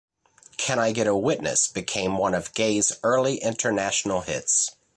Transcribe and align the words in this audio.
"Can 0.57 0.79
I 0.79 0.93
Get 0.93 1.05
a 1.05 1.15
Witness" 1.15 1.67
became 1.67 2.17
one 2.17 2.33
of 2.33 2.55
Gaye's 2.55 2.91
early 3.03 3.35
international 3.37 4.21
hits. 4.21 4.71